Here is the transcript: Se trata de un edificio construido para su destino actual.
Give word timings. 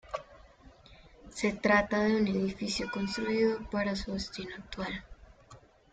Se 1.29 1.53
trata 1.53 1.99
de 2.05 2.15
un 2.15 2.25
edificio 2.27 2.89
construido 2.91 3.59
para 3.69 3.95
su 3.95 4.11
destino 4.13 4.55
actual. 4.55 5.03